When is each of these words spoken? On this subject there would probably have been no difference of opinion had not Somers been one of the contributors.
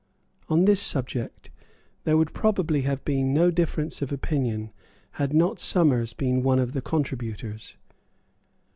On 0.49 0.65
this 0.65 0.81
subject 0.81 1.51
there 2.05 2.17
would 2.17 2.33
probably 2.33 2.81
have 2.81 3.05
been 3.05 3.35
no 3.35 3.51
difference 3.51 4.01
of 4.01 4.11
opinion 4.11 4.71
had 5.21 5.31
not 5.31 5.59
Somers 5.59 6.13
been 6.13 6.41
one 6.41 6.57
of 6.57 6.71
the 6.73 6.81
contributors. 6.81 7.77